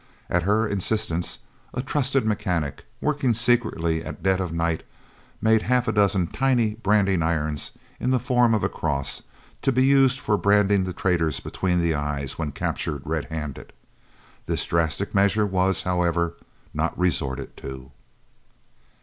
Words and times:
At 0.31 0.41
her 0.41 0.67
instance 0.67 1.37
a 1.75 1.83
trusted 1.83 2.25
mechanic, 2.25 2.85
working 3.01 3.35
secretly 3.35 4.03
at 4.03 4.23
dead 4.23 4.41
of 4.41 4.51
night, 4.51 4.81
made 5.43 5.61
half 5.61 5.87
a 5.87 5.91
dozen 5.91 6.25
tiny 6.25 6.73
branding 6.73 7.21
irons 7.21 7.73
in 7.99 8.09
the 8.09 8.17
form 8.19 8.55
of 8.55 8.63
a 8.63 8.67
cross, 8.67 9.21
to 9.61 9.71
be 9.71 9.85
used 9.85 10.19
for 10.19 10.37
branding 10.37 10.85
the 10.85 10.91
traitors 10.93 11.39
between 11.39 11.79
the 11.81 11.93
eyes, 11.93 12.39
when 12.39 12.51
captured 12.51 13.03
red 13.05 13.25
handed. 13.25 13.73
This 14.47 14.65
drastic 14.65 15.13
measure 15.13 15.45
was, 15.45 15.83
however, 15.83 16.33
not 16.73 16.97
resorted 16.97 17.55
to. 17.57 17.91